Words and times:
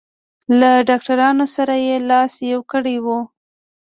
له 0.59 0.71
ډاکټرانو 0.89 1.45
سره 1.55 1.73
یې 1.85 1.95
لاس 2.09 2.33
یو 2.51 2.61
کړی 2.71 2.97
و. 3.05 3.07